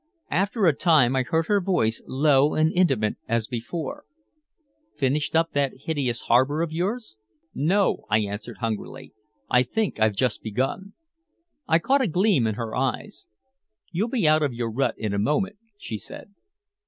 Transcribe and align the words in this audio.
After 0.31 0.65
a 0.65 0.73
time 0.73 1.15
I 1.15 1.21
heard 1.21 1.45
her 1.45 1.61
voice, 1.61 2.01
low 2.07 2.55
and 2.55 2.73
intimate 2.73 3.17
as 3.27 3.47
before: 3.47 4.05
"Finished 4.97 5.35
up 5.35 5.51
that 5.51 5.73
hideous 5.85 6.21
harbor 6.21 6.63
of 6.63 6.71
yours?" 6.71 7.17
"No," 7.53 8.05
I 8.09 8.21
answered 8.21 8.57
hungrily, 8.61 9.13
"I 9.47 9.61
think 9.61 9.99
I've 9.99 10.15
just 10.15 10.41
begun." 10.41 10.93
I 11.67 11.77
caught 11.77 12.01
a 12.01 12.07
gleam 12.07 12.47
in 12.47 12.55
her 12.55 12.75
eyes. 12.75 13.27
"You'll 13.91 14.09
be 14.09 14.27
out 14.27 14.41
of 14.41 14.55
your 14.55 14.71
rut 14.71 14.95
in 14.97 15.13
a 15.13 15.19
moment," 15.19 15.57
she 15.77 15.99
said. 15.99 16.31